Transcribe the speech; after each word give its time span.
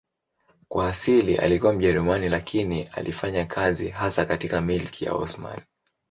Kwa 0.67 0.89
asili 0.89 1.37
alikuwa 1.37 1.73
Mjerumani 1.73 2.29
lakini 2.29 2.83
alifanya 2.83 3.45
kazi 3.45 3.89
hasa 3.89 4.25
katika 4.25 4.61
Milki 4.61 5.05
ya 5.05 5.13
Osmani. 5.13 5.63